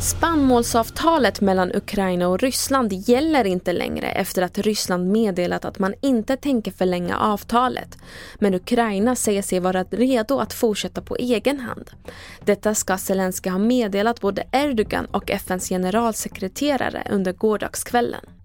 [0.00, 6.36] Spannmålsavtalet mellan Ukraina och Ryssland gäller inte längre efter att Ryssland meddelat att man inte
[6.36, 7.98] tänker förlänga avtalet.
[8.38, 11.90] Men Ukraina säger sig vara redo att fortsätta på egen hand.
[12.44, 18.39] Detta ska Zelensky ha meddelat både Erdogan och FNs generalsekreterare under gårdagskvällen.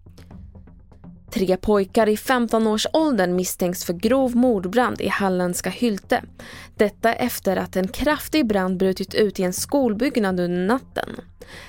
[1.36, 6.24] Tre pojkar i 15-årsåldern misstänks för grov mordbrand i halländska Hylte.
[6.76, 11.10] Detta efter att en kraftig brand brutit ut i en skolbyggnad under natten.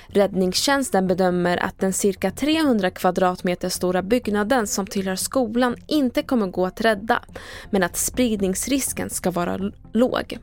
[0.07, 6.65] Räddningstjänsten bedömer att den cirka 300 kvadratmeter stora byggnaden som tillhör skolan inte kommer gå
[6.65, 7.23] att rädda,
[7.69, 10.39] men att spridningsrisken ska vara låg.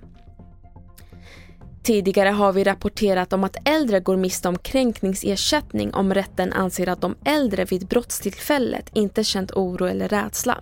[1.85, 7.01] Tidigare har vi rapporterat om att äldre går miste om kränkningsersättning om rätten anser att
[7.01, 10.61] de äldre vid brottstillfället inte känt oro eller rädsla.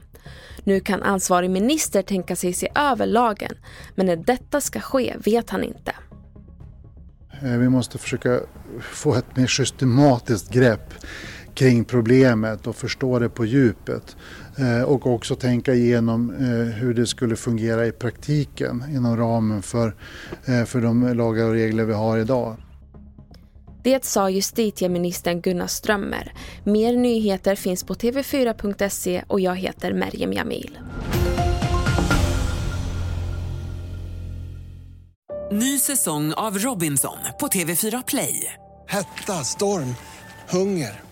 [0.65, 3.55] Nu kan ansvarig minister tänka sig se över lagen,
[3.95, 5.93] men när detta ska ske vet han inte.
[7.43, 8.41] Eh, vi måste försöka
[8.81, 10.95] få ett mer systematiskt grepp
[11.55, 14.17] kring problemet och förstå det på djupet.
[14.59, 19.95] Eh, och också tänka igenom eh, hur det skulle fungera i praktiken inom ramen för,
[20.67, 22.57] för de lagar och regler vi har idag.
[23.85, 26.33] Det sa justitieministern Gunnar Strömmer.
[26.65, 30.79] Mer nyheter finns på tv4.se och jag heter Merjem Jamil.
[35.53, 38.53] Ny säsong av Robinson på TV4 Play.
[38.89, 39.95] Hetta, storm,
[40.51, 41.12] hunger.